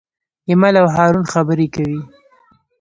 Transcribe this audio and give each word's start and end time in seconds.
ایمل 0.49 0.75
او 0.81 0.87
هارون 0.95 1.25
خبرې 1.33 1.67
کوي. 1.75 2.01